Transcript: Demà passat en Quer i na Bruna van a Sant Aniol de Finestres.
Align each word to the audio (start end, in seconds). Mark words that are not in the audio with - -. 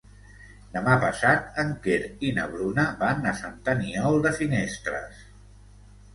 Demà 0.77 0.95
passat 1.03 1.59
en 1.63 1.69
Quer 1.83 1.97
i 2.29 2.31
na 2.39 2.47
Bruna 2.55 2.87
van 3.05 3.29
a 3.33 3.35
Sant 3.43 3.61
Aniol 3.75 4.19
de 4.27 4.35
Finestres. 4.41 5.23